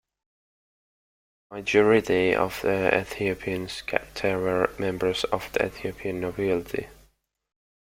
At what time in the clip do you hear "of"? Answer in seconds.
2.33-2.59, 5.25-5.47